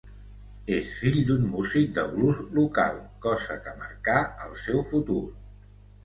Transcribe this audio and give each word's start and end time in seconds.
És 0.75 0.87
fill 0.99 1.17
d'un 1.25 1.41
músic 1.55 1.91
de 1.97 2.05
blues 2.13 2.39
local, 2.59 2.97
cosa 3.25 3.57
que 3.67 3.75
marcà 3.83 4.15
el 4.47 4.57
seu 4.63 4.81
futur. 4.93 5.21